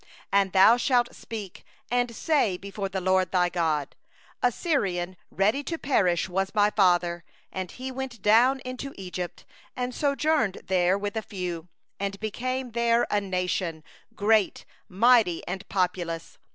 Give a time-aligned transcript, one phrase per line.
[0.33, 3.95] 5And thou shalt speak and say before the LORD thy God:
[4.41, 9.45] 'A wandering Aramean was my father, and he went down into Egypt,
[9.75, 11.11] and sojourned there, few in
[11.53, 11.67] number;
[11.99, 13.83] and he became there a nation,
[14.15, 16.39] great, mighty, and populous.